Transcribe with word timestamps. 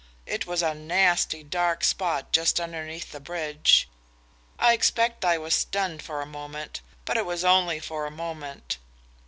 It 0.25 0.47
was 0.47 0.63
a 0.63 0.73
nasty 0.73 1.43
dark 1.43 1.83
spot 1.83 2.31
just 2.33 2.59
underneath 2.59 3.11
the 3.11 3.19
bridge. 3.19 3.87
I 4.57 4.73
expect 4.73 5.23
I 5.23 5.37
was 5.37 5.53
stunned 5.53 6.01
for 6.01 6.23
a 6.23 6.25
moment, 6.25 6.81
but 7.05 7.17
it 7.17 7.25
was 7.27 7.45
only 7.45 7.79
for 7.79 8.07
a 8.07 8.09
moment. 8.09 8.79